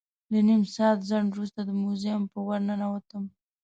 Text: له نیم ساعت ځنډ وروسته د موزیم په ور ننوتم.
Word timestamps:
له 0.31 0.39
نیم 0.47 0.61
ساعت 0.75 0.99
ځنډ 1.09 1.27
وروسته 1.31 1.59
د 1.63 1.69
موزیم 1.81 2.21
په 2.31 2.39
ور 2.47 2.59
ننوتم. 2.69 3.23